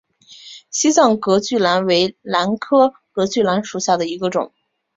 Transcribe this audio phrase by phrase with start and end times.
[0.71, 4.51] 西藏隔距兰为兰科隔距兰属下的一个种。